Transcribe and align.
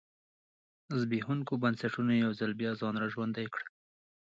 زبېښونکو 0.99 1.53
بنسټونو 1.63 2.11
یو 2.23 2.31
ځل 2.39 2.51
بیا 2.59 2.71
ځان 2.79 2.95
را 3.01 3.07
ژوندی 3.13 3.47
کړ. 3.53 3.63